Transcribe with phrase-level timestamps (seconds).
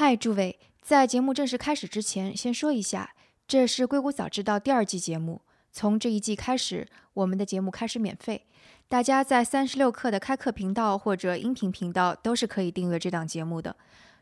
[0.00, 3.16] 嗨，诸位，在节目正式开始之前，先说一下，
[3.48, 5.42] 这是《硅谷早知道》第二季节目。
[5.72, 8.46] 从这一季开始，我们的节目开始免费，
[8.86, 13.74] 大家在三十六课的开课频道或者音频频道都是可以订阅这档节目的。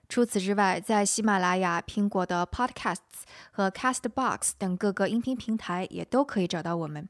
[0.09, 7.06] 除此之外，在喜马拉雅、苹果的 Podcasts 和 Castbox 等各个音频平台也都可以找到我们。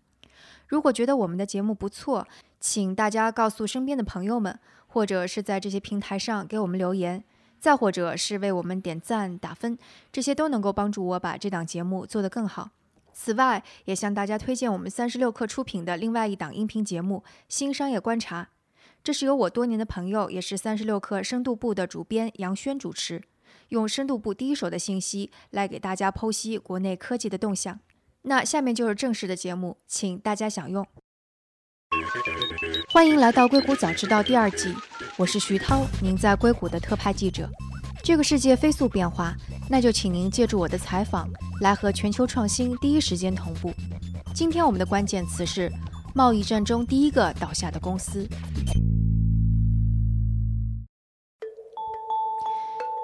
[0.67, 2.27] 如果觉得我们的节目不错，
[2.59, 4.59] 请大家告诉身边的朋友们，
[4.89, 7.23] 或者是在这些平台上给我们留言，
[7.59, 9.79] 再或者是为我们点赞打分，
[10.12, 12.71] 这些都能够帮助我把这档节目做得更好。
[13.12, 18.43] 此外，也向大家推荐我们三十六课出品的另外一档音频节目《新商业观察》，
[19.03, 23.22] 这是由我多年的朋友，也是三十六课深度部的主编杨轩主持，
[23.70, 27.81] 用深度部第一手的信息来给大家剖析国内科技的动向。
[28.23, 30.86] 那下面就是正式的节目，请大家享用。
[32.89, 34.75] 欢迎来到《硅谷早知道》第二季，
[35.19, 37.48] 我是徐涛，您在硅谷的特派记者。
[38.02, 39.34] 这个世界飞速变化，
[39.66, 41.27] 那就请您借助我的采访，
[41.62, 43.73] 来和全球创新第一时间同步。
[44.34, 45.73] 今天我们的关键词是
[46.14, 48.28] 贸易战中第一个倒下的公司。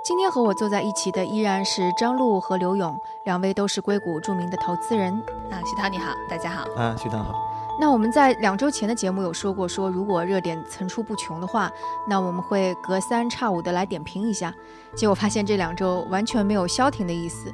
[0.05, 5.15] 今天和我坐在一起的依然是张璐和刘勇，两位都是硅谷著名的投资人。
[5.51, 6.71] 啊，徐涛你好，大家好。
[6.75, 7.52] 啊，徐涛好。
[7.81, 11.71] 那我们在两周前的节目有说过，说如果热点层出不穷的话，
[12.07, 14.55] 那我们会隔三差五的来点评一下。
[14.95, 17.53] 结果发现这两周完全没有消停的意思。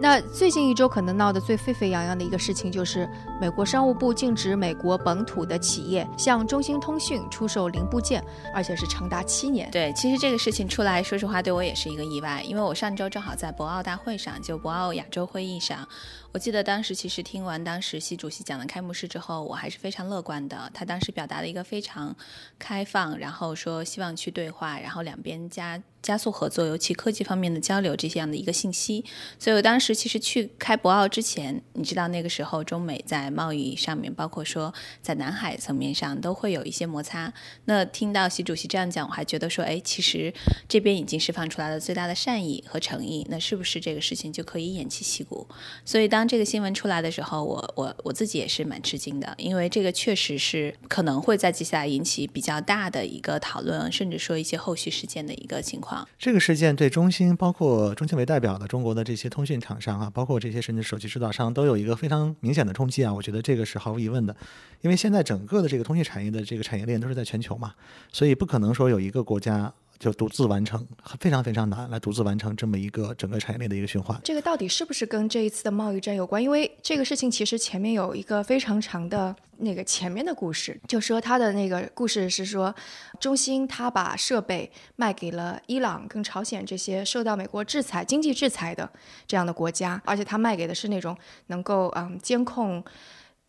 [0.00, 3.08] 那最近一周可能闹得最沸沸扬扬的一个事情，就是
[3.40, 9.70] 美国商务部禁止美国本土的企业向中兴通讯出售零部件，而且是长达七年。
[9.70, 15.86] 对，其实这个事情出来，说实话对我也是一个意外，因为我上周正好在博鳌大会上，就博鳌亚洲会议上。
[16.32, 20.70] 我记得当时其实听完当时习主席讲的开幕式之后，我还是非常乐观的。
[20.72, 22.16] 他当时表达了一个非常
[22.58, 29.04] 开放，然后说希望去对话，然后两边加加速合作，尤其科技方面的交流这样的一个信息。
[29.38, 37.30] 所以我当时其实去开博鳌之前，你知道那个时候中美在贸易上面，包括说在南海层面上都会有一些摩擦。
[37.66, 40.32] 那听到习主席这样讲，我还觉得说，哎，其实
[40.66, 45.46] 这边已经释放出来了最大的善意和诚意，那是不是这个事情就可以偃旗息鼓？
[45.84, 56.06] 所以当当这个新闻出来的时候，我我我自己也是蛮吃惊的，因为这个确实是可能会在接下来引起比较大的一个讨论，甚至说一些后续事件的一个情况。
[56.16, 63.12] 这个事件对中兴，包括中兴为代表的中国的这些通讯厂商啊，包括这些甚至手机制造商，都有一个非常明显的冲击啊。
[63.12, 64.36] 我觉得这个是毫无疑问的，
[64.82, 67.74] 因为现在整个的这个通讯产业的这个产业链都是在全球嘛，
[68.12, 69.74] 所以不可能说有一个国家。
[70.02, 70.84] 就独自完成，
[71.20, 74.20] 非常非常难来独自完成这么一个整个产业链的一个循环。
[74.24, 76.42] 这个到底是不是跟这一次的贸易战有关？
[76.42, 82.74] 因为这个事情其实前面有一个非常长的那个前面的故事，就说他的那个故事是说，
[83.20, 88.90] 中兴他把设备卖给了伊朗跟朝鲜这些受到美国制裁、经济制裁的
[89.28, 92.82] 这样的国家，而且他卖给的是那种能够嗯监控。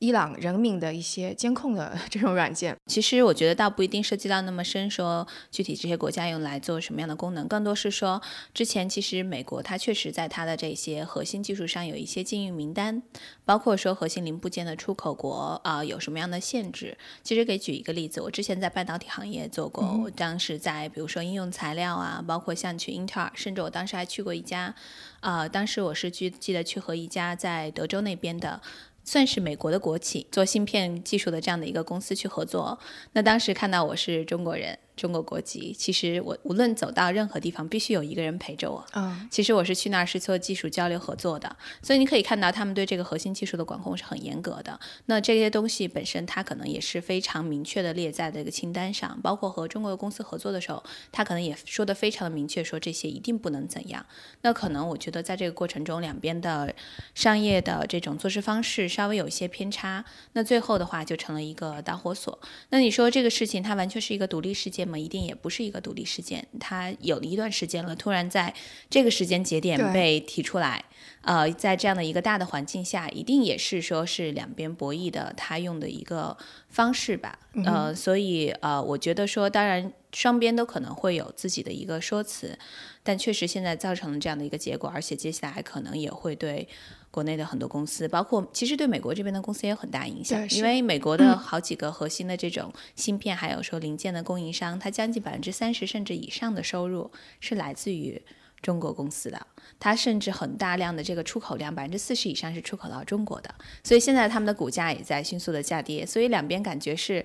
[0.03, 8.21] 伊朗人民的一些监控的 这种软件，其实我觉得倒不一定涉及到那么深，说具体这些国家用来做什么样的功能，更多是说
[8.53, 13.01] 之前其实美国它确实在它的这些核心技术上有一些禁运名单，
[13.45, 16.97] 包括说核心零部件的出口国啊有什么样的限制。
[17.23, 24.75] 其实给举一个例子，我之前在半导体行业做过，我当时在比如说应用材料啊，包括像去英特尔，甚至我当时还去过一家，
[25.21, 28.61] 啊，当时我是去记得去和一家在德州那边的。
[29.03, 32.79] 算是美国的国企做芯片技术的这样的一个公司去合作，
[33.11, 34.77] 那当时看到我是中国人。
[34.95, 38.85] 中国国籍，其实我无论走到任何地方，必须有一个人陪着我。
[38.93, 44.79] 嗯，其实我是去那儿是做技术交流合作的，所以你可以看到他们对这个核心技术的管控是很严格的。
[45.07, 54.05] 那这些东西本身，它可能也是非常明确的列在这个清单上，包括和中国的公司合作的时候，他可能也说的非常的明确，说这些一定不能怎样。
[54.41, 56.73] 那可能我觉得在这个过程中，两边的
[57.15, 62.37] 商业的这种做事方式稍微有一些偏差，那最后的话就成了一个导火索。
[62.69, 64.82] 那你说这个事情它完全是一个独立事件？
[64.85, 68.53] 那么一定也不是一个独立事件，它有了一段时间了，突然在
[68.89, 70.83] 这个时间节点被提出来，
[71.21, 76.37] 呃，在这样的一个大的环境下，一定也是说是两边博弈的他用的一个
[76.69, 82.57] 方式吧，呃，所以呃，我觉得说，当然双边都可能会有自己的一个说辞，
[83.03, 86.67] 但确实现在造成了这样的一个结果，而且接下来可能也会对。
[87.11, 98.19] 国内的很多公司，包括其实对美国这边的公司也有很大影响，因为美国的好几个核心的这种芯片，还有说零件的供应商，它将近百分之三十甚至以上的收入是来自于
[98.63, 99.45] 中国公司的，
[99.79, 103.53] 它甚至很大量的这个出口量百分之四十以上是出口到中国的，
[103.83, 107.23] 所以现在他们的股价也在迅速的下跌，所以两边感觉是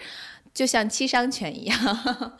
[0.52, 2.38] 就像七伤拳一样。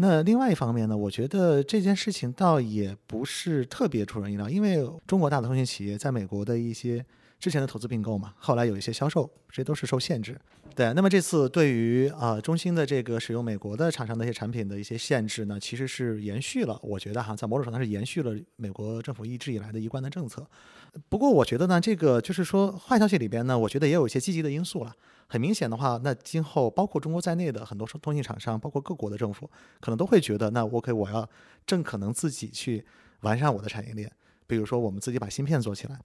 [0.00, 7.04] 那另外一方面呢，我觉得这件事情倒也不是特别出人意料，因为中国大的通信企业在美国的一些
[7.38, 10.38] 之前的投资并购嘛，后来有一些销售，这都是受限制。
[10.74, 20.46] 对，那么这次对于啊中兴的这个使用美国的厂商的一些产品的一些限制呢，其实是延续了，我觉得哈，在某种程度上是延续了美国政府一直以来的一贯的政策。
[21.08, 24.94] 不过我觉得呢，这个就是说坏消息里边呢，我觉得也有一些积极的因素了。
[25.30, 29.48] 很明显的话，那今后包括中国在内的很多通信厂商，包括各国的政府，
[29.78, 31.28] 可能都会觉得，那 OK，我要
[31.66, 32.84] 正可能自己去
[33.20, 34.10] 完善我的产业链，
[34.46, 35.98] 比如说我们自己把芯片做起来，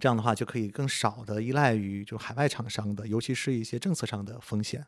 [0.00, 4.84] 这样的话就可以更少的依赖于就海外厂商的，尤其是一些政策上的风险。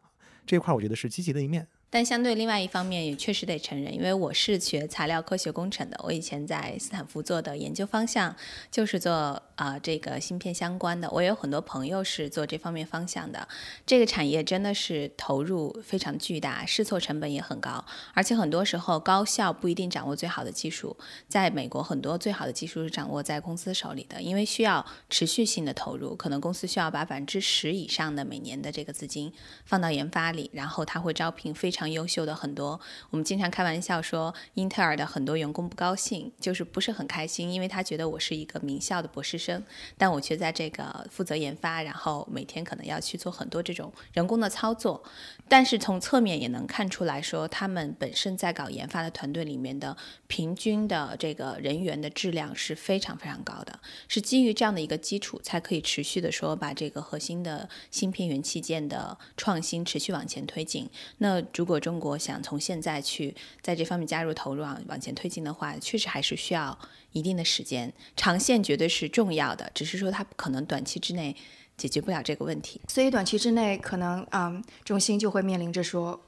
[0.47, 1.69] 这一块我觉得是积极的一面。
[1.95, 8.35] 但相对另外一方面，也确实得承认，因为我是学材料科学工程的，我以前在斯坦福做的研究方向
[8.71, 13.47] 就是做啊这个芯片相关的，我有很多朋友是做这方面方向的。
[13.85, 17.85] 这个产业真的是投入非常巨大，试错成本也很高，
[18.15, 20.97] 而且很多时候高校不一定掌握最好的技术。
[21.29, 29.31] 在美国，很多最好的技术是掌握在公司手里的，因为需要持续性的投入，可能公司需要把百分之十以上的每年的这个资金
[29.67, 31.82] 放到研发里，然后他会招聘非常。
[31.83, 32.81] 常优秀的很多，
[33.11, 39.61] 我们经常开玩笑说，英特尔的很多员工不高兴，就是不是很开心，因为他觉得我是一个名校的博士生，
[39.99, 45.03] 但我却在这个负责研发，然后每天可能要去做很多这种人工的操作。
[45.49, 49.97] 但是从侧面也能看出来说，他们本身在搞研发的团队里面的
[50.29, 60.89] 平均的这个人员的质量是非常非常高的，是基于这样的一个基础，才可以持续的说把这个核心的芯片元器件的创新持续往前推进。
[61.19, 66.79] 那如果如果中国想从现在去在这方面加入投入啊，往前推进的话，确实还是需要
[67.13, 67.91] 一定的时间。
[68.15, 71.35] 长线绝对是重要的，只是说它可能短期之内
[71.79, 72.79] 解决不了这个问题。
[72.89, 76.21] 所以短期之内，可能啊，中心就会面临着说，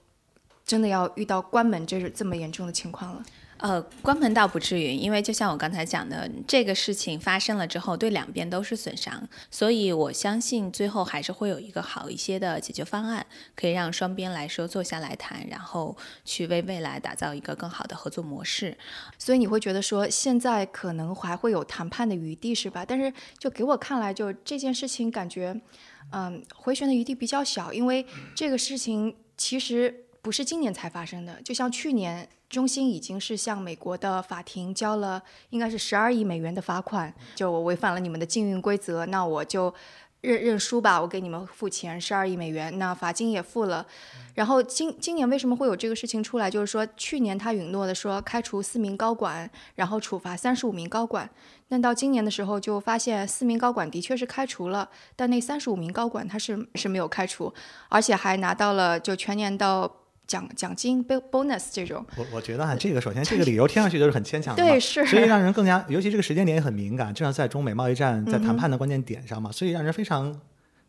[0.64, 3.22] 真的要遇到关门这这么严重的情况了。
[3.58, 13.24] 呃，关门倒不至于，因为就像我刚才讲的，这个事情发生了之后，对两边都是损伤，所以我相信最后还是会有一个好一些的解决方案，
[13.54, 18.76] 可以让双边来说坐下来谈，然后去为未来打造一个更好的合作模式。
[19.18, 22.84] 所以你会觉得说，现在可能还会有谈判的余地，是吧？
[22.84, 25.58] 但是就给我看来，就这件事情感觉，
[26.10, 28.04] 嗯，回旋的余地比较小，因为
[28.34, 32.28] 这个事情其实不是今年才发生的，就像去年。
[32.50, 39.74] 中兴已经是向美国的法庭交了，应该是十二亿美元的罚款，就我违反了你们的禁运规则，那我就
[40.20, 43.84] 认认输吧，我给你们付钱十二亿美元，那罚金也付了。
[44.34, 46.48] 然后今今年为什么会有这个事情出来？
[46.48, 51.28] 就是说去年他允诺的说开除四名高管，然后处罚三十五名高管，
[51.68, 57.52] 那到今年的时候就发现四名高管的确是开除了，但那三十五名高管他是是没有开除，
[57.88, 60.03] 而且还拿到了就全年到。
[60.26, 70.40] 奖奖金 bonus 这种，我我觉得哈，这个首先这个理由听上去就是很牵强的，对是，所以让人更加，尤其这个时间点也很敏感，正好在中美贸易战在谈判的关键点上嘛，所以让人非常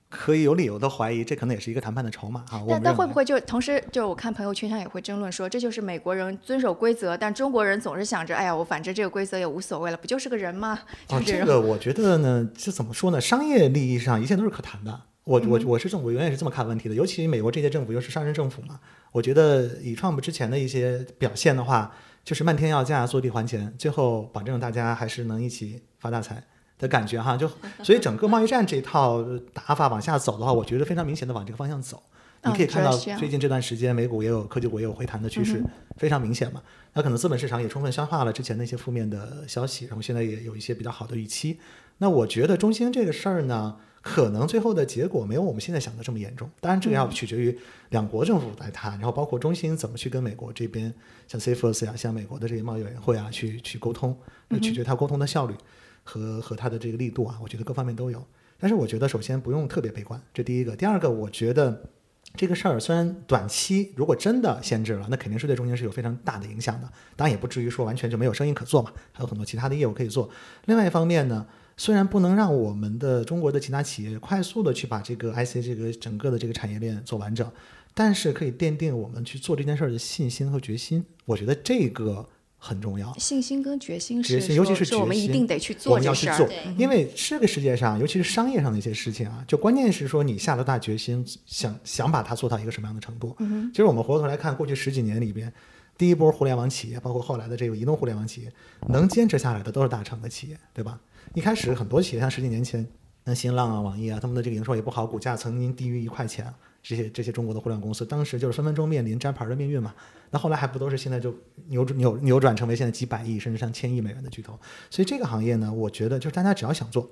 [0.08, 2.64] 可以有理由的怀疑，这可能也是一个谈判的筹码啊。
[2.70, 10.80] 但但会不会就同时就我看朋友圈上也会争论说，这就是美国人遵守规则，但中国人总是想着，哎呀，我反正这个规则也无所谓了，不就是个人吗？
[11.10, 13.20] 哦，这个我觉得呢，这怎么说呢？
[13.20, 15.02] 商业利益上一切都是可谈的。
[15.26, 18.80] 我我我是这么我永远是这么看问题的，尤其美国这届政府又是上任政府嘛，
[19.12, 21.92] 我觉得以 Trump 之前的一些表现的话，
[22.24, 26.44] 就是漫天要价，坐地还钱，最后保证大家还是能一起发大财
[26.78, 27.50] 的感觉哈，就
[27.82, 32.04] 所以整个贸易战这套打法往下走的话，我觉得非常明显的往这个方向走。
[32.44, 35.60] 你可以看到最近这段时间美股也有科技股也有回弹的趋势，
[35.98, 36.62] 非常明显嘛。
[36.94, 41.60] 那可能资本市场也充分消化了之前的一些负面的消息，然后现在也有一些比较好的预期。
[41.98, 43.78] 那我觉得中兴这个事儿呢。
[44.08, 47.58] 可能最后的结果没有我们现在想的这么严重，当然这个要取决于
[47.90, 50.94] 两国政府来谈，然后包括中兴怎么去跟美国这边
[51.28, 54.16] 像 CFS 呀、像美国的这些贸易委员会啊去去沟通，
[54.50, 55.56] 那取决于他沟通的效率
[56.04, 58.24] 和和他的这个力度啊，我觉得各方面都有。
[58.60, 60.76] 但是我觉得首先不用特别悲观，这第一个。
[60.76, 61.90] 第二个，我觉得
[62.36, 70.30] 这个事儿虽然短期如果真的限制了，那肯定是对中兴是有非常大的影响的，当然也不至于说完全就没有生意可做嘛，还有很多其他的业务可以做。
[70.66, 71.48] 另外一方面呢。
[71.78, 77.50] 虽然不能让我们的中国的其他企业快速的去把这个 IC 这个整个的这个产业链做完整，
[77.94, 81.04] 但是可以奠定我们去做这件事儿的信心和决心。
[81.26, 82.28] 我觉得这个
[82.58, 83.14] 很重要。
[83.18, 93.36] 信心跟决心，决心，尤其是决心，我们一定得去做我们要去做，因为这个世界上，尤其是商业上的一些事情啊，就关键是说你下了大决心，想想把它做到一个什么样的程度。
[93.72, 95.52] 其实我们回过头来看，过去十几年里边，
[95.98, 98.52] 第一波互联网企业，包括后来的这个移动互联网企业，
[98.88, 101.00] 能坚持下来的都是大厂的企业，对吧？
[101.34, 102.86] 一开始很多企业像十几年前，
[103.24, 109.94] 那新浪啊、网易啊，他们的这个营收也不好，股价曾经低于一块钱，这些这些中国的互联网公司，当时就是分分钟面临摘牌的命运嘛。
[110.32, 111.34] 那后来还不都是现在就
[111.68, 114.58] 扭扭扭转成为现在几百亿甚至上千亿美元的巨头？
[114.90, 117.10] 所以这个行业呢，我觉得就是大家只要想做，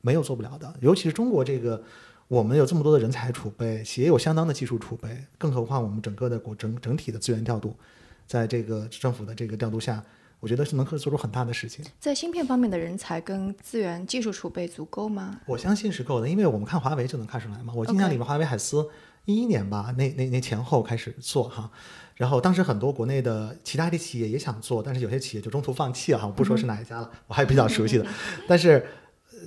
[0.00, 0.72] 没有做不了的。
[0.80, 1.82] 尤其是中国这个，
[2.28, 7.74] 我们有这么多的人才储备，企业有相当的技术储备，更何况我们整个的国整整体的资源调度，
[8.26, 10.04] 在这个政府的这个调度下。
[10.40, 11.84] 我觉得是能够做出很大的事情。
[11.98, 15.40] 在芯片方面的人才跟资源、技术储备足够吗？
[15.46, 17.72] 我相信是够的，因为我们看华为就能看出来嘛。
[17.74, 18.88] 我印象里面，华为海思
[19.24, 21.70] 一一年吧，那那那前后开始做哈，
[22.14, 26.26] 然后当时很多国内的其他的企业也想做，但是有些企业就中途放弃了哈。
[26.26, 28.06] 我不说是哪一家了， 我还比较熟悉的。
[28.46, 28.86] 但是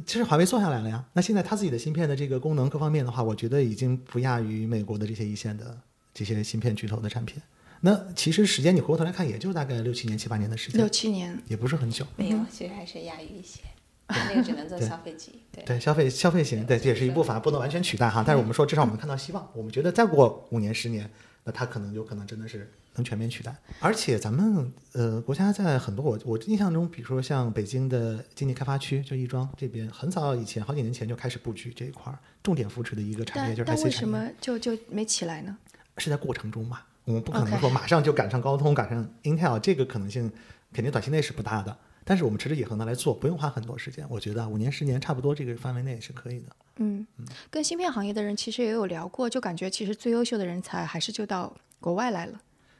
[0.05, 1.05] 其实华为做下来了呀。
[1.13, 5.77] 那现在它自己的芯片的这个功能各方面的话，我觉得已经不亚于美国的这些一线的
[6.13, 7.41] 这些芯片巨头的产品。
[7.81, 12.05] 那其实时间你回过头来看，也就大概六七年、七八年的时间，六七年也不是很久。
[12.15, 13.61] 没有，其实还是亚于一些。
[14.27, 18.23] 那个只能做消费级，对对，消费消费型，对，这也是一部分，不能完全取代哈。
[18.25, 19.47] 但是我们说，至少我们看到希望。
[19.53, 21.07] 我们觉得再过五年、十年，
[21.43, 23.55] 那它可能就可能真的是能全面取代。
[23.79, 33.83] 而且咱们呃国家在很多我我印象中，比如说像北京的经济开发区，就亦庄这边，很早以前好几年前就开始布局这一块儿，重点扶持的一个产业就是 IC 产业。
[33.83, 35.55] 但为什么就就没起来呢？
[35.99, 36.81] 是在过程中嘛。
[37.09, 40.31] 我们不可能说马上就赶上高通、赶上 Intel，这个可能性
[40.71, 41.75] 肯定短期内是不大的。
[42.05, 44.05] 但是我们持之以恒的来做，不用花很多时间。
[44.09, 46.45] 我觉得五年、十年差不多这个范围内是可以的。
[46.77, 52.39] 嗯嗯，跟芯片行业的人其实也有聊过，就感觉其实最优秀的人才还是就到国外来了。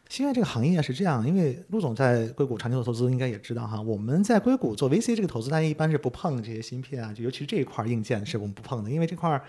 [0.10, 3.82] 芯片这个行业是这样，因为陆总在硅谷长期做投资，应该也知道哈。
[3.82, 9.42] 我们在硅谷做 VC 这个投资，大家一般是不碰这些芯片啊，就尤其是这一块硬件是我们不碰的，因为这块。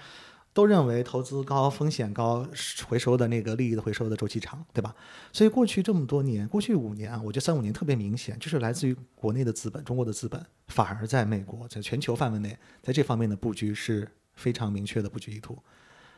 [0.52, 2.46] 都认为投资高、风险高、
[2.88, 4.94] 回收的那个利益的回收的周期长，对吧？
[5.32, 15.56] 所以过去这么多年，过去五年啊，我觉得三五年特别明显，就是来自于国内的资本、中国的资本，反而在美国，在全球范围内，在这方面的布局是非常明确的布局意图。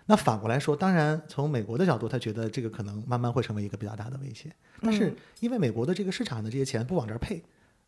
[0.07, 4.51] 那反过来说，当然从美国的角度，他觉得这个可能慢慢会成为一个比较大的威胁。
[4.81, 7.43] 但是因为美国的这个市场的这些钱不往这儿配，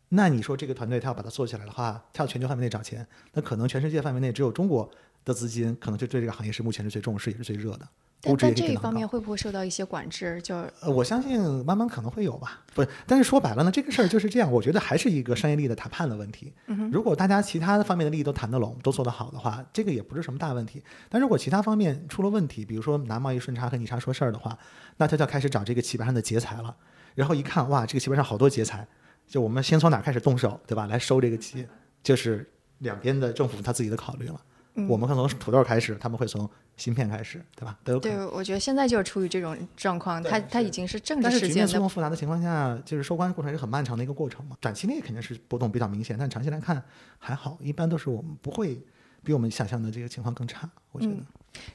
[0.09, 4.89] 那你说这个团队他要把它做起来的话，他要全球范围内找钱，那可能全世界范围内只有中国。
[5.25, 7.87] 的资金可能就对这个行业是目前是最重视也是最热的，
[8.21, 10.39] 但在这一方面会不会受到一些管制？
[10.41, 12.63] 就呃，我相信慢慢可能会有吧。
[12.73, 14.51] 不，但是说白了呢，这个事儿就是这样。
[14.51, 16.53] 我觉得还是一个商业利益的谈判的问题。
[16.91, 20.81] 如果大家其他的方面的利益都谈得拢，都做得好的话，这个也不是什么大问题。
[21.09, 24.57] 但如果其他方面出了问题，比如说拿贸易顺差和逆差说事儿的话，
[24.97, 26.75] 那他就要开始找这个棋盘上的劫财了。
[27.15, 28.87] 然后一看，哇，这个棋盘上好多劫财，
[29.27, 30.85] 就我们先从哪开始动手，对吧？
[30.85, 31.67] 来收这个棋，
[32.03, 32.47] 就是
[32.79, 34.41] 两边的政府他自己的考虑了。
[34.87, 37.77] 我们可能从土豆开始，他们会从芯片开始，对吧？
[37.83, 38.17] 都有可能。
[38.17, 41.39] 对，我觉得现在就是处于这种状况，它它已经是政治事件。
[41.39, 44.57] 但是局面这么复杂的情况下，就是收官过程是很漫长的一个过程嘛。
[44.59, 46.83] 短期内肯定是波动比较明显，但长期来看
[47.17, 48.81] 还好，一般都是我们不会
[49.23, 51.15] 比我们想象的这个情况更差，我觉得。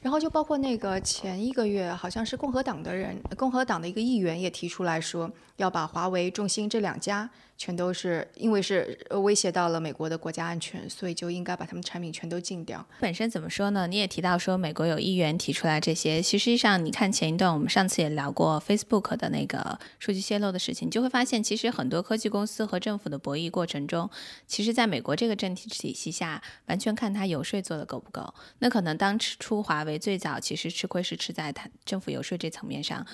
[0.02, 7.28] 然后就包括那个前一个月，好像是共和党的人，共和党的一个议员也提出来说，要把华为、中兴这两家。
[7.60, 12.82] 全都是因为是威胁到了美国的国家安全，所以就应该把他们产品全都禁掉。
[13.00, 13.86] 本身怎么说呢？
[13.86, 24.08] 你也提到说美国有议员提出来这些，其实际上你看前一段我们上次也聊过 Facebook 的那个数据泄露的事情，你就会发现其实很多科技公司和政府的博弈过程中，
[24.46, 28.32] 其实在美国这个政体体系下，完全看他游说做的够不够。
[28.60, 33.06] 那可能当初华为最早其实吃亏是吃在它政府游说这层面上。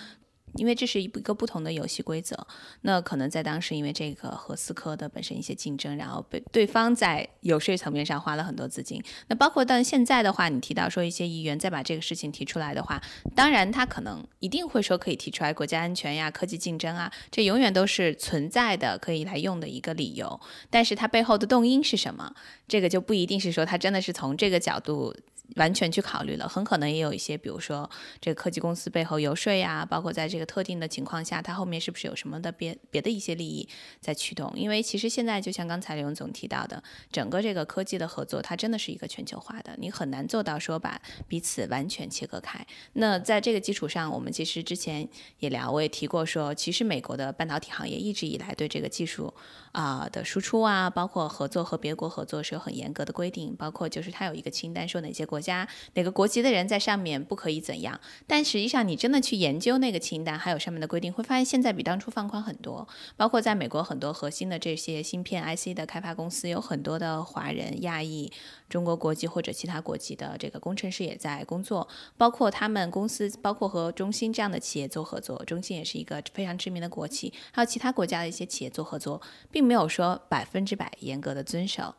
[0.54, 2.46] 因为这是一个不同的游戏规则，
[2.80, 9.02] 那可能在当时因为这个和思科的本身一些竞争，然后被对方在游说层面上花了很多资金。
[9.28, 13.02] 那包括到现在的话，你提到说一些议员再把这个事情提出来的话，
[13.34, 20.40] 当然他可能一定会说可以提出来国家安全呀、科技竞争啊，这永远都是存在的可以来用的一个理由。
[20.70, 22.32] 但是它背后的动因是什么？
[22.66, 25.14] 这个就不一定是说他真的是从这个角度。
[25.54, 27.88] 完全去考虑了，很可能也有一些，比如说
[28.20, 33.66] 这个科技公司背后游说呀，包括在这个特定的情况下，它后面是不是有什么的别别的一些利益
[34.00, 34.52] 在驱动？
[34.56, 42.66] 因为其实现在就像刚才刘总提到的，整个这个科技的合作，它真的是一个全球化的，你很难做到说把彼此完全切割开。
[42.94, 49.32] 那在这个基础上，我们其实之前也聊，我也提过说，其实美国的半导体行业一直以来对这个技术
[49.70, 55.35] 啊的输出啊，包括合作和别国合作是有很严格的规定，包括就是它有一个清单，说哪些国。
[55.36, 58.00] 国家哪个国籍的人在上面不可以怎样？
[58.26, 62.88] 但实际上，你真的去研究那个清单，还有上面的规定，会发现现在比当初放宽很多。
[63.18, 68.32] 包括在美国很多核心的这些芯片 IC 的开发公司，有很多的华人、亚裔、
[68.70, 71.86] 中国国籍或者其他国籍的这个工程师也在工作。
[72.16, 81.94] 包括他们公司，包括和中兴这样的企业做合作，中兴也是一个非常知名的国企，还有其他国家的一些企业做合作，并没有说百分之百严格的遵守。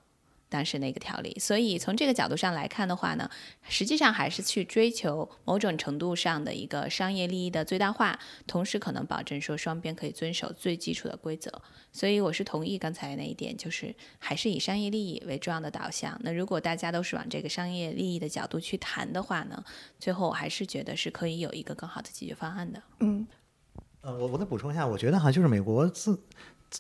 [0.50, 3.30] 当时那个条例，所以从这个角度上来看的话呢，
[3.64, 11.52] 实际上还是去追求某种程度上的一个商业利益的最大化，同时可能保证说双边可以遵守最基础的规则。
[11.92, 16.20] 所以我是同意刚才那一点，就是还是以商业利益为重要的导向。
[16.24, 19.64] 那如果大家都是往这个商业利益的角度去谈的话呢，
[20.00, 22.82] 最后我还是觉得是可以有一个更好的解决方案的。
[23.00, 23.28] 嗯，
[24.02, 26.22] 呃，我我再补充一下，我觉得哈，就是美国自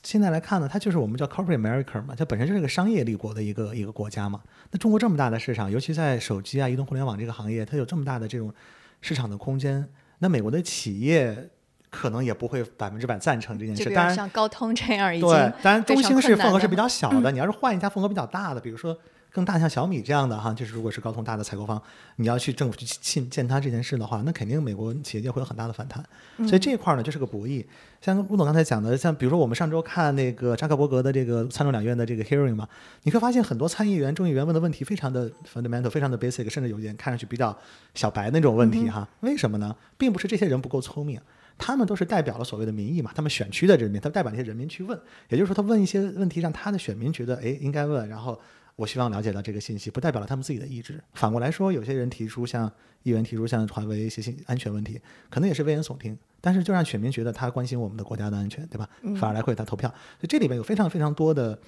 [0.03, 4.41] 现在来看呢，它就是我们叫 corporate America 嘛，它本身就是个商业立国的一个一个国家嘛。
[4.71, 8.53] 那中国这么大的市场，尤其在手机啊、移动互联网这个行业，它有这么大的这种
[9.01, 9.87] 市场的空间，
[10.19, 11.49] 那美国的企业
[11.89, 13.85] 可能也不会百分之百赞成这件事。
[13.91, 18.97] 当然，像高通这样已经对，当然中兴是份额是比较小的，你要是换一家份额比较大的，比如说
[19.37, 21.79] 更大像小米这样的哈，就是如果是高通大的采购方，
[22.15, 26.03] 你要去政府去进见他这件事的话，那肯定美国企业界会有很大的反弹。
[26.37, 27.63] 所以这一块儿呢就是个博弈。
[28.01, 32.67] 像吴总刚才讲的，像比如说我们上周看那个扎克伯格的这个参众两院的这个 hearing 嘛，
[33.03, 37.55] 你会发现很多参议员、众议员问的问题非常的 fundamental，非常的 basic，甚至有点看上去比较
[37.93, 39.07] 小白那种问题哈。
[39.19, 39.75] 为什么呢？
[39.99, 41.21] 并不是这些人不够聪明。
[41.59, 48.39] 他们都是代表了所谓的民意嘛，他们选区的人民，他代表那些人民去问，也就是说，他问一些问题，让他的选民觉得，哎，应该问，然后
[48.77, 51.03] 我希望了解到这个信息，不代表了他们自己的意志。
[51.15, 58.87] 反过来说，有些人提出像议员提出像华为一些信安全问题，可能也是危言耸听，但是就让选民觉得他关心我们的国家的安全，对吧？
[59.19, 59.89] 反而来会他投票。
[59.89, 61.59] 所以这里面有非常非常多的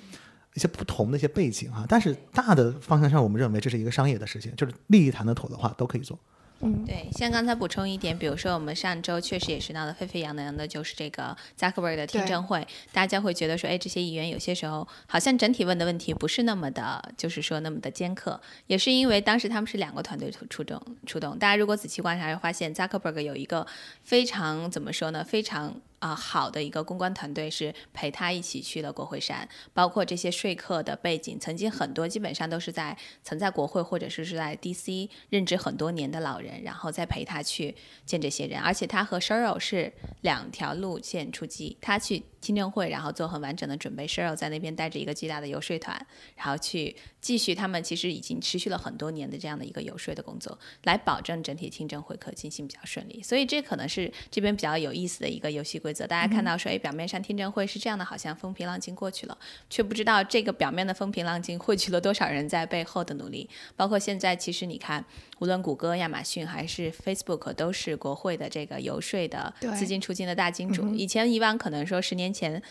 [0.53, 6.17] 一些不同的一些背景啊，但是大的方向上，我们认为这是一个商业的事情，就是利益谈得妥的话，都可以做。
[6.61, 23.65] 嗯，对，像刚才补充一点，比如说我们上周确实也是闹得沸沸扬扬的，就是这个 Zuckerberg 的听证会，大家会觉得说，哎，这些议员有些时候好像整体问的问题不是那么的，就是说那么的尖刻，也是因为当时他们是两个团队出出动出动，大家如果仔细观察会发现，Zuckerberg 有一个
[24.03, 25.79] 非常怎么说呢，非常。
[25.99, 37.75] 啊、好的一个公关团队是陪他一起去了国会山，包括这些说客的背景，曾经很多基本上都是在曾在国会或者是是在 DC 任职很多年的老人，然后再陪他去
[38.05, 46.05] 见这些人，而且他和 Sheryl 是两条路线出击，他去听证会，然后做很完整的准备，Sheryl 在那边带着一个巨大的游说团，
[46.35, 53.21] 然后去继续他们其实已经持续了很多年的这样的一个游说的工作，来保证整体听证会可进行比较顺利。
[53.21, 56.07] 所以这可能是这边比较有意思的一个游戏规则。
[56.07, 59.37] 大家看到说，哎，表面上听证会是这样的，好像风平浪静过去了，
[59.69, 63.49] 却不知道这个表面的风平浪静汇聚了多少人在背后的努力。
[63.75, 65.03] 包括现在，其实你看，
[65.39, 70.93] 无论谷歌、亚马逊还是 Facebook，都是国会的这个游说的资金出金的大金主。
[70.95, 72.61] 以前以往可能说十年前。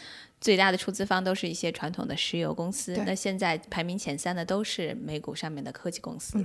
[0.40, 6.38] 最大的出资方都是一些传统的石油公司，那现在排名前三的都是美股上面的科技公司。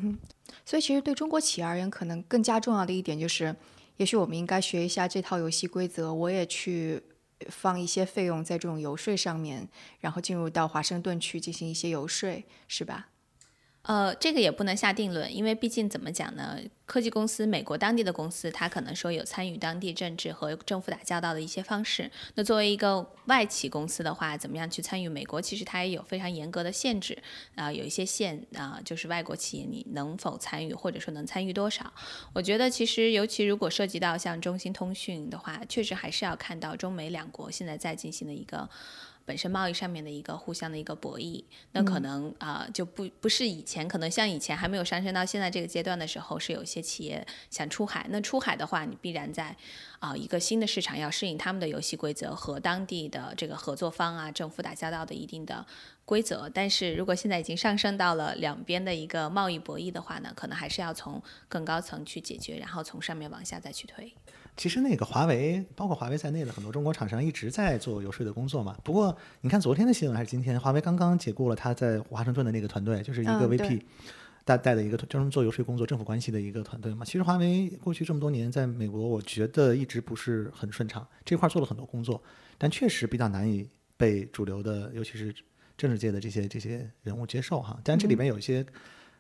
[0.66, 3.56] 所以其实对中国企业而言，可能更加重要的一点就是，
[3.98, 7.04] 也许我们应该学一下这套游戏规则，我也去
[7.50, 13.10] 放一些费用在这种游说上面，然后进入到华盛顿去进行一些游说，是吧？
[13.84, 16.58] 呃，这个也不能下定论，因为毕竟怎么讲呢？
[16.86, 22.10] 科技公司，美国当地的公司，它可能说有参与当地政治和政府打交道的一些方式。
[22.36, 25.42] 那作为一个外企公司的话，怎么样去参与美国？
[25.42, 27.22] 其实它也有非常严格的限制
[27.56, 31.92] 啊、有一些限啊、就是外国企业你能否参与，或者说能参与多少。
[32.32, 38.70] 我觉得其实尤其如果涉及到像中兴通讯的话，确实还是要看到中美两国现在在进行的一个。
[39.26, 48.06] 本身贸易上面的一个互相的一个博弈，那可能啊、呃就不不是以前可能像以前还没有上升到现在这个阶段的时候，是有一些企业想出海。
[48.10, 49.56] 那出海的话，你必然在
[50.00, 55.66] 啊、一个新的市场要适应他们的游戏规则和当地的这个合作方啊政府打交道的一定的
[56.04, 56.50] 规则。
[56.54, 64.14] 但是如果现在已经上升到了两边的一个贸易博弈的话呢，可能还是要从更高层去解决，然后从上面往下再去推。
[64.56, 68.78] 其实那个华为，包括华为在内的很多中国厂商一直在做游说的工作嘛。
[68.84, 73.86] 不过你看昨天的新闻还是今天，华为刚刚解雇了他在华盛顿的那个团队，就是一个嗯 VP 对
[74.46, 77.04] 带带的一个专门做游说工作、政府关系的一个团队嘛。
[77.04, 82.22] 其实华为过去这么多年在美国，我觉得一直不是很顺畅，这块儿做了很多工作，
[82.58, 85.34] 但确实比较难以被主流的，尤其是
[85.76, 87.80] 政治界的这些这些人物接受哈。
[87.84, 88.66] 当然这里边有一些。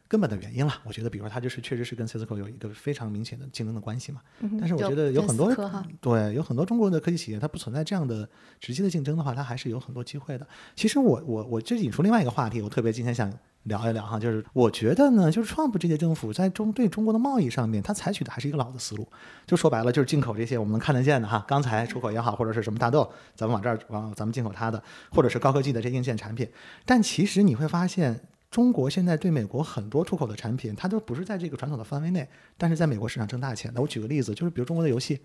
[0.07, 4.21] 根本的原因了，我觉得，比如说他就是确实是跟 Cisco 有一个非常明显的竞争的关系嘛。
[4.59, 5.51] 但是我觉得有很多
[5.99, 8.27] 对，有很多中国的科技企业，它不存在这样的
[8.59, 10.47] 直接的竞争的话，它还是有很多机会的。
[10.75, 13.31] 其实我我我这引出另外一个话题，我特别今天想
[13.63, 19.07] 聊一聊哈，就是我觉得呢，就是 Trump 这届政府在中对中国的贸易上面，它采取的还是一个老的思路，
[19.47, 26.47] 就说白了就是进口这些我们能看得见的哈，钢材出口也好，或者是什么大豆，咱们往这儿往咱们进口它的，或者是高科技的这硬件产品。
[26.85, 28.19] 但其实你会发现。
[28.53, 33.81] 中国现在对美国很多出口的产品，它都不是在这个传统的范围内，但是在美国市场挣大钱的。
[33.81, 35.19] 我举个例子，就是比如中国的游戏，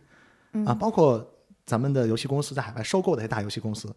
[0.65, 1.31] 啊，包括
[1.67, 3.95] 咱们的游戏公司在海外收购的一些大游戏公司，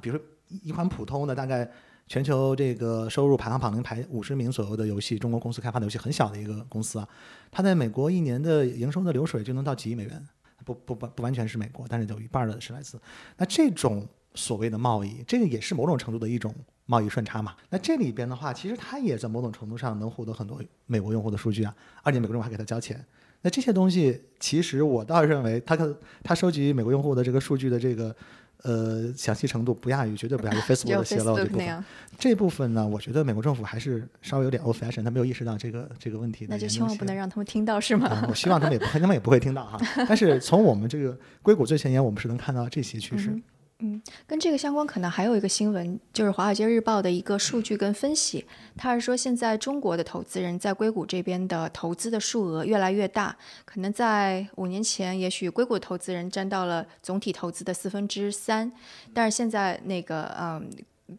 [0.00, 1.70] 比如说一一款普通的大概
[2.08, 7.08] 全球这个收入排行榜能排五十名左右的游戏，中国公司开发的游戏很小的一个公司啊，
[7.52, 10.26] 它在美国一年的营收的流水就能到几亿美元，
[10.64, 13.00] 不不不不完全是美国，但是有一半的是来自。
[13.36, 14.04] 那这种
[14.36, 17.56] 所谓的贸易，这个也是某种程度的一种贸易顺差嘛。
[17.70, 23.04] 那这里边的话，其实它也在某种程度上能获得很多美国用户的数据啊，而且美国用户还给他交钱。
[23.42, 28.14] 那这些东西，其实我倒认为，它可它收集美国用户的这个数据的这个
[28.62, 31.84] 呃详细程度，不亚于绝对不亚于 Facebook 的泄露这部分。
[32.18, 36.46] 这部分呢，我觉得美国政府还是稍微有点 old fashion，他没有意识到这个这个问题。
[36.48, 38.26] 那就千万不能让他们听到，是吗？
[38.28, 39.78] 我希望他们也不会，他们也不会听到哈。
[40.08, 43.30] 但是从我们这个硅谷最前沿，我们是能看到这些趋势。
[43.30, 43.42] 嗯，
[43.80, 58.72] 嗯跟这个相关，可能还有一个新闻，就是《华尔街日报》的一个数据跟分析，他是说现在中国的投资人在硅谷这边的投资的数额越来越大，可能在五年前，也许硅谷投资人占到了总体投资的四分之三，
[59.12, 60.70] 但是现在那个嗯。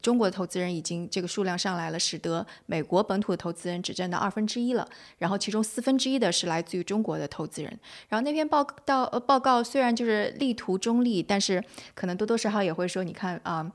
[0.01, 4.87] 中国的投资人已经这个数量上来了，使得美国本土的投资人只占到二分之一了。
[5.17, 7.79] 然后其中四分之一的是来自于中国的投资人。
[8.09, 13.71] 然后那篇报道呃报告虽然就是力图中立，但是可能多多少少也会说，你看啊，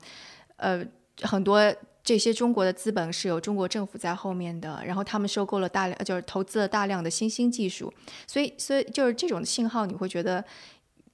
[0.57, 0.85] 呃，
[1.21, 1.73] 很多
[2.03, 7.91] 这些中国的资本是有中国政府在后面的，然后他们收购了大量，就是投资了大量的新兴技术。
[8.27, 10.43] 所以，所以就是这种信号，你会觉得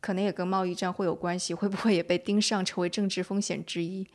[0.02, 4.08] 可能也跟贸易战会有关系，会不会也被盯上，成为政治风险之一？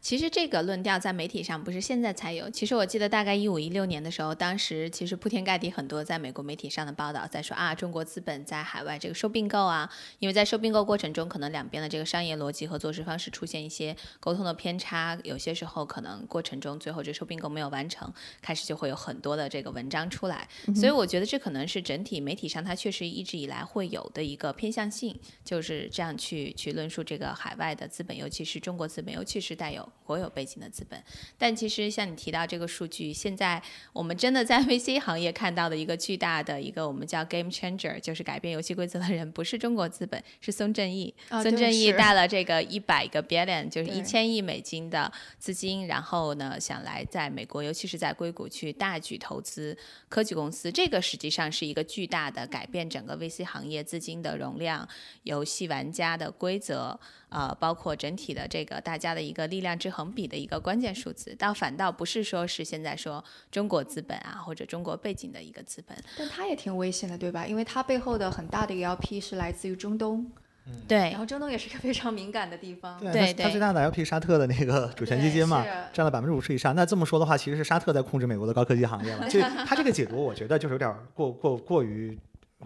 [0.00, 2.48] 其实这个论调在媒体上不是现在才有。
[2.50, 20.46] 其实我记得大概一五一六年的时候，当时其实铺天盖地很多在美国媒体上的报道在说啊，中国资本在海外这个收并购啊，因为在收并购过程中，可能两边的这个商业逻辑和做事方式出现一些沟通的偏差，有些时候可能过程中最后这收并购没有完成，开始就会有很多的这个文章出来。
[20.74, 29.88] 所以我觉得这可能是整体媒体上它确实一直以来会有的一个偏向性，就是这样去去论述这个海外的资本，尤其是中国资本，尤其是带有。
[30.04, 31.02] 国有背景的资本，
[31.38, 33.62] 但其实像你提到这个数据，现在
[33.94, 41.14] 我们真的在 VC 行业看到的一个巨大的一个我们叫 game changer，就是改变游戏规则的人，不是中国资本，是孙正义。
[41.42, 49.74] 孙正义带了这个一百个 billion，就是一千亿美金的资金，然后呢想来在美国，尤其是在硅谷去大举投资
[50.10, 54.86] 科技公司，这个实际上是一个巨大的改变整个 VC 行业资金的容量、
[55.32, 56.98] 游戏玩家的规则。
[57.34, 67.46] 呃，包括整体的这个大家的一个力量之衡比的一个关键数字，倒反倒不是说是现在说中国资本啊或者中国背景的一个资本，但它也挺危险的，对吧？
[67.46, 70.30] 因为它背后的很大的一个 LP 是来自于中东，
[70.66, 76.76] 嗯，对，然后中东也是一个非常敏感的地方，对，它最大的 LP 沙特的那个主权基金嘛，占了百分之五十以上。
[76.76, 79.26] 那这么说的话，其实是沙特在控制美国的高科技行业了。
[79.30, 82.18] 就他这个解读，我觉得就是有点过过过于。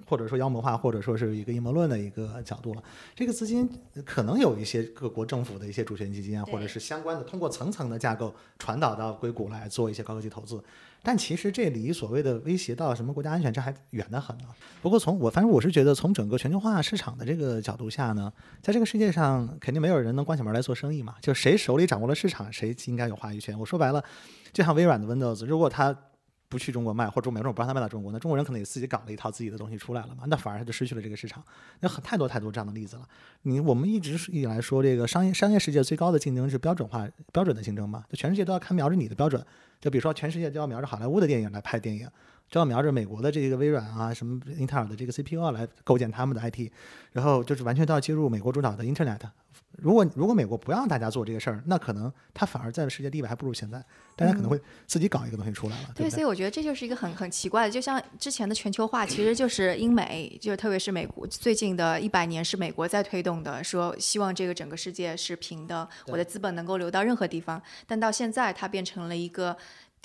[0.07, 2.83] 或者说妖魔化，或者说是一个阴谋论的一个角度了。
[3.15, 3.69] 这个资金
[4.05, 10.63] 可能有一些各国政府的一些主权基金啊，或者是相关的，通过层层的架构传导到硅谷来做一些高科技投资。
[11.03, 14.45] 但其实这离所谓的威胁到什么国家安全，这还远得很呢。
[14.83, 21.15] 不过从我反正我是觉得，从整个全球化市场的这个角度下呢，在这个世界上肯定没有人能关起门来做生意嘛。
[21.21, 23.57] 就谁手里掌握了市场，谁应该有话语权。
[23.57, 24.03] 我说白了，
[24.53, 25.97] 就像微软的 Windows，如果它
[26.49, 31.43] 不去中国卖，或者中美国不让他卖到中国，那中国人可能也自己搞了一套自己的东西出来了嘛，那反而他就失去了这个市场。
[31.81, 33.09] 那很太多太多这样的例子了。
[33.43, 39.45] 你我们一直以来说这个商业商业世界最高的竞争是标准化标准的竞争嘛，就全世界都要看瞄着你的标准，
[39.81, 42.09] 就比如说全世界都要瞄着好莱坞的电影来拍电影，
[42.51, 46.71] 就要瞄着美国的这个微软啊什么英特尔的这个 CPU 来构建他们的 IT，
[47.13, 49.21] 然后就是完全都要接入美国主导的 Internet。
[49.79, 53.83] 如果如果美国不让大家做这个事儿，那可能它反而在世界地位还不如现在。
[54.15, 55.89] 大家可能会自己搞一个东西出来了。
[55.95, 67.61] 对，所以我觉得这就是一个很很奇怪的，就像之前的全球化，其实就是英美，就是特别是美国最近的一百年是美国在推动的，说希望这个整个世界是平的，我的资本能够流到任何地方。
[67.87, 69.55] 但到现在，它变成了一个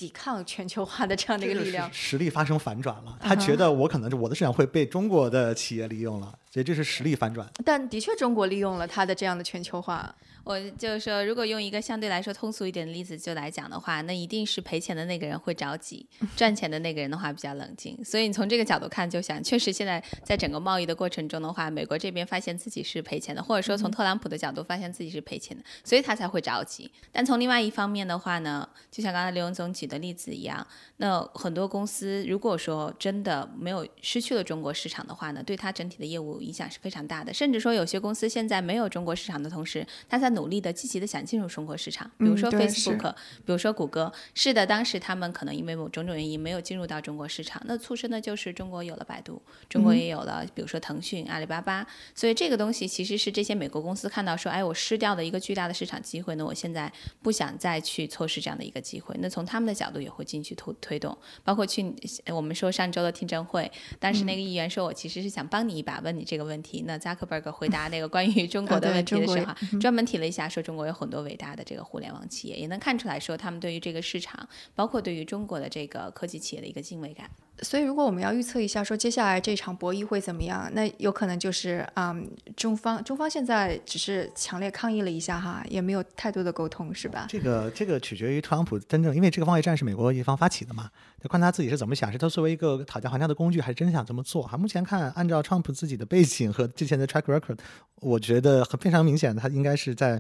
[0.02, 3.16] 抵抗全球化的这样的一个力量，实力发生反转了。
[3.22, 6.34] 他觉得我可能我的市场会被中国的企业利用了。
[6.52, 10.14] 所以这是实力反转，但的确中国利用了它的这样的全球化。
[10.44, 18.04] 我就是说，如果用一个相对来说通俗一点的例子就来讲的话，那一定是赔钱的那个人会着急，赚钱的那个人的话比较冷静。
[18.04, 26.92] 所以你从这个角度看，就想确实现在在整个贸易的过程中的话，美国这边发现自己是赔钱的，或者说从特朗普的角度发现自己是赔钱的，所以他才会着急。
[27.12, 30.66] 但从另外一方面的话呢，就像刚才刘勇总举的例子一样，
[30.98, 36.32] 那很多公司如果说真的没有失去了中国市场的话呢，对他整体的业务。
[36.42, 43.12] 影响是非常大的，甚至说有些公司现在没有中国市场的同时，它在努力的、积极的想进入中国市场，比如说 Facebook，、
[43.46, 44.12] 比如说谷歌。
[44.34, 51.86] 是的，当时他们可能因为某种种原因没有进入到中国市场，那促生的就是中国有了百度，中国也有了，比如说腾讯、阿里巴巴。
[52.16, 56.92] 所以这个东西其实是这些美国公司看到说，哎，我失掉了一个巨大的市场机会，那我现在
[57.22, 59.16] 不想再去错失这样的一个机会。
[59.20, 61.94] 那从他们的角度也会进去推推动，包括去
[62.28, 66.84] 我们说上周的听证会，当时那个议员说我其实是想帮你一把，问你这个问题。
[66.88, 77.30] 那扎克伯格回答那个关于中国的问题的时候，专门提了一下，说中国有很多伟大的这个互联网企业，也能看出来说他们对于这个市场，包括对于中国的这个科技企业的一个敬畏感。
[77.64, 87.28] 所以，如果我们要预测一下，说接下来这场博弈会怎么样，那有可能就是，嗯，中方中方现在只是强烈抗议了一下哈，也没有太多的沟通，是吧？
[87.30, 90.90] 这个这个取决于特朗普真正，因为这个贸易战是美国一方发起的嘛，
[91.22, 94.42] 就看他自己是怎么想，是他作为一个讨价还价的工具，还是真想这么做？
[94.42, 97.58] 哈，目前看，按照川普自己的背景和之前的 track record，
[97.98, 100.20] 我觉得很非常明显，他应该是在。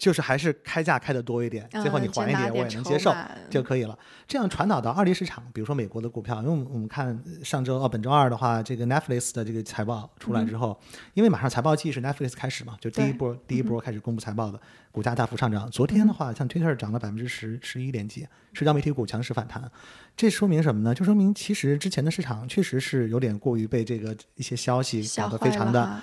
[0.00, 3.14] 就是还是开价开的多一点，最后你嗯还一点我也能接受
[3.50, 3.96] 就可以了。
[4.26, 10.80] 这样传导到二级市场，比如说美国的股票，因为我们看上周哦本周二的话，这个 Netflix 的这个财报出来之后，
[11.12, 14.58] 因为马上财报季是 Netflix 开始嘛，就第一波第一波开始公布财报的，
[14.90, 15.70] 股价大幅上涨。
[15.70, 19.70] 昨天的话，像 Twitter 涨了百分之十十一点几，社交媒体股强势反弹，
[20.16, 20.94] 这说明什么呢？
[20.94, 26.00] 就说明其实之前的市场确实是有点过于被这个一些消息吓搞得非常的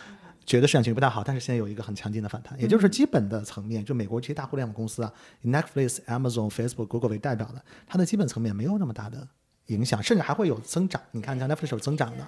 [0.47, 9.27] 觉得市场情绪不太好，但是现在有一个很强劲的反弹，也就是基本的层面，就美国这些大互联网公司啊，以 Netflix、Amazon、Facebook、Google 为代表的，它的基本层面没有那么大的
[9.65, 11.01] 影响，甚至还会有增长。
[11.11, 12.25] 你看，像 Netflix 有增长的，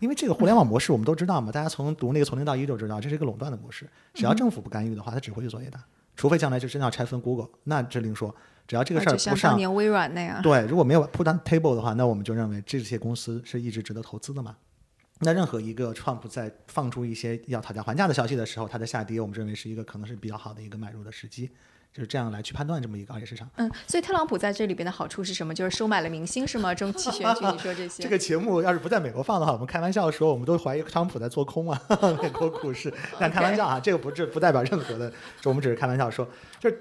[0.00, 5.82] 因为这个互联网模式我们都知道嘛，大家从读那个从零到一就知道，这是一个垄断的模式，只要政府不干预的话，它只会越做越大，
[6.14, 8.34] 除非将来就真要拆分 Google，那这另说。
[8.68, 14.56] 只要这个事儿啊就像不上当，年微软那样，对，如果没有 put on table 的话，那我们就认为这些公司是一直值得投资的嘛。
[15.20, 21.50] 那任何一个 Trump 在放出一些要讨价还价的消息的时候，它的下跌，我们认为是一个可能是比较好的一个买入的时机，
[21.92, 23.48] 就是这样来去判断这么一个二级市场。
[23.56, 25.54] 嗯，所以特朗普在这里边的好处是什么？
[25.54, 26.74] 就是收买了明星是吗？
[26.74, 28.02] 中期选举，你说这些？
[28.04, 31.80] 这个节目要是不在美国放的话，我们开玩笑说，我们都怀疑特朗普在做空啊，
[32.22, 32.92] 美国股市。
[33.18, 36.28] 但开玩笑啊，这个不是不代表任何的，就我们只是开玩笑说，
[36.60, 36.78] 就是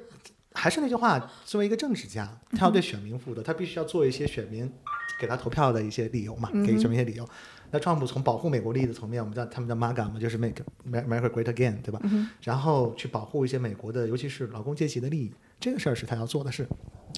[0.52, 4.70] 还是那句话，作为一个政治家，他要对选民负责，他必须要做一些选民
[5.18, 7.26] 给他投票的一些理由嘛，给选民一些理由。
[7.72, 12.00] 那特朗普从保护美国利益的层面，我们叫他们叫 MAGA 嘛，就是 Make America Great Again，对吧？
[12.42, 16.68] 然后去保护一些美国的，尤其是劳工阶级的利益，这个事儿是他要做的事。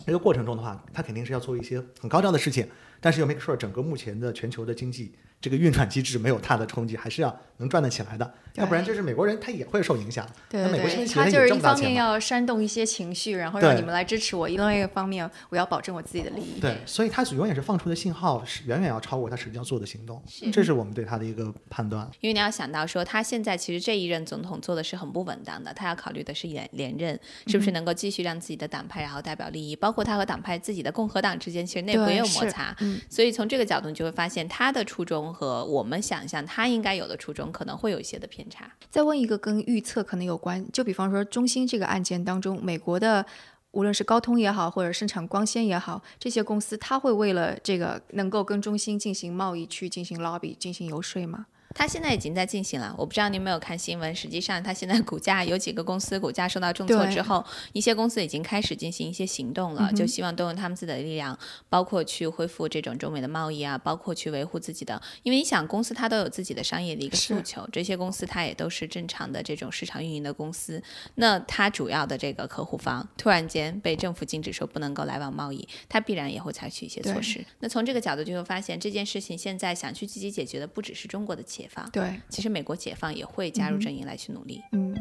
[0.05, 2.67] 这个过程中的话，他肯定是要做一些很高调的事情，
[3.01, 10.27] 但是又 make sure 整个目前的全球的经济这个运转机制没有大的冲击，还是要能转得起来的，要不然就是美国人他也会受影响。
[10.49, 11.57] 对美国他就是一。
[11.67, 16.59] 方面要煽动一些情绪，然后让你们来支持我；另外一个方面，我要保证我自己的利益。
[16.61, 20.23] 对，所以他永远是放出的信号是远远要超过他实际要做的行动，
[20.53, 22.09] 这是我们对他的一个判断。
[22.21, 32.75] 因为你要想到说，他现在其实这一任总统做的是很不稳当的，他要考虑的是连连任是不是能够继续让自己的党派然后代表利益，包括他和党派自己的共和党之间其实内部也有摩擦。
[32.79, 38.71] 嗯所以从这个角度，你就会发现他的初衷和我们想象他应该有的初衷可能会有一些的偏差。
[38.89, 43.25] 再问一个跟预测可能有关，就比方说中兴这个案件当中，美国的
[43.71, 51.47] 无论是高通也好，或者生产光纤也好，这些公司它会为了这个能够跟中兴进行贸易去进行 lobby 进行游说吗？
[51.77, 54.13] 它现在已经在进行了，我不知道你有没有看新闻。
[54.15, 61.37] 实际上，它现在股价有几个公司股价受到重挫之后，一些公司已经开始进行一些行动了，就希望动用他们自己的力量，
[61.69, 64.99] 包括去恢复这种中美的贸易啊，包括去维护自己的。
[65.21, 70.81] 因为你想，公司它都有自己的商业的一个诉求，这些公司它也都是正常的这种市场运营的公司。
[71.13, 77.45] 那它主要的这个客户方突然间被政府禁止说不能够来往贸易，它必然也会采取一些措施。
[77.59, 81.87] 那从这个角度就会发现，这件事情现在想去积极解决的不只是中国的企业方。
[81.91, 84.61] 对，其实美国解放也会加入阵营来去努力。
[84.71, 84.95] 嗯。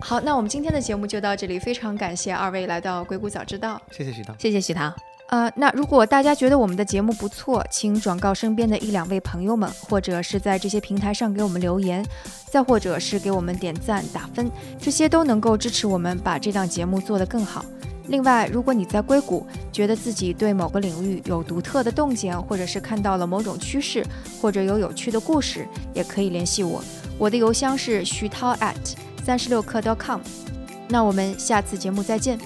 [0.00, 3.80] 好，那我们今天的节目就到这里，非常感谢二位来到硅谷早知道。
[3.92, 4.34] 谢谢徐涛。
[4.38, 4.92] 谢谢徐涛。
[5.28, 12.04] 呃，那如果大家觉得我们的节目不错，请转告身边的一两位朋友们，或者是在这些平台上给我们留言，
[12.50, 17.64] 再或者是给我们点赞打分，这些都能够支持我们把这档节目做得更好。
[18.12, 24.04] 另外，如果你在硅谷觉得自己对某个领域有独特的洞见，或者是看到了某种趋势，
[24.38, 26.84] 或者有有趣的故事，也可以联系我。
[27.18, 28.74] 我的邮箱是徐涛 at
[29.24, 30.20] 三十六课 .com。
[30.88, 32.38] 那我们下次节目再见。